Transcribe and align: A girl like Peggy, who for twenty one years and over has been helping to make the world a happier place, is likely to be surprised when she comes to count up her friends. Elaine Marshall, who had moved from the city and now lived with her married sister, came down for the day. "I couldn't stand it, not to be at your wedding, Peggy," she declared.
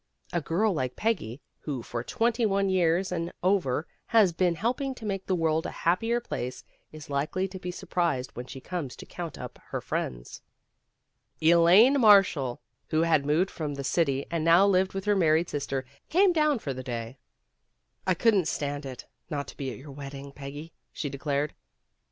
A 0.33 0.41
girl 0.41 0.73
like 0.73 0.95
Peggy, 0.95 1.41
who 1.59 1.83
for 1.83 2.03
twenty 2.03 2.43
one 2.43 2.69
years 2.69 3.11
and 3.11 3.31
over 3.43 3.85
has 4.07 4.33
been 4.33 4.55
helping 4.55 4.95
to 4.95 5.05
make 5.05 5.27
the 5.27 5.35
world 5.35 5.67
a 5.67 5.83
happier 5.85 6.19
place, 6.19 6.63
is 6.91 7.07
likely 7.07 7.47
to 7.49 7.59
be 7.59 7.69
surprised 7.69 8.31
when 8.35 8.47
she 8.47 8.59
comes 8.59 8.95
to 8.95 9.05
count 9.05 9.37
up 9.37 9.59
her 9.67 9.79
friends. 9.79 10.41
Elaine 11.39 12.01
Marshall, 12.01 12.59
who 12.87 13.03
had 13.03 13.27
moved 13.27 13.51
from 13.51 13.75
the 13.75 13.83
city 13.83 14.25
and 14.31 14.43
now 14.43 14.65
lived 14.65 14.95
with 14.95 15.05
her 15.05 15.15
married 15.15 15.49
sister, 15.51 15.85
came 16.09 16.33
down 16.33 16.57
for 16.57 16.73
the 16.73 16.81
day. 16.81 17.19
"I 18.07 18.15
couldn't 18.15 18.47
stand 18.47 18.87
it, 18.87 19.05
not 19.29 19.47
to 19.49 19.55
be 19.55 19.69
at 19.71 19.77
your 19.77 19.91
wedding, 19.91 20.31
Peggy," 20.31 20.73
she 20.91 21.09
declared. 21.11 21.53